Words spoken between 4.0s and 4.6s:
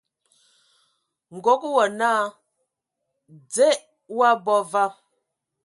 o abɔ